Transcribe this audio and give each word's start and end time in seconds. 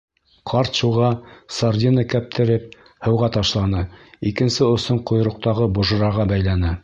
Ҡарт 0.51 0.77
шуға 0.79 1.09
сардина 1.57 2.05
кәптереп 2.13 2.73
һыуға 3.07 3.29
ташланы, 3.37 3.83
икенсе 4.31 4.67
осон 4.77 5.03
ҡойроҡтағы 5.11 5.69
божраға 5.79 6.29
бәйләне. 6.33 6.77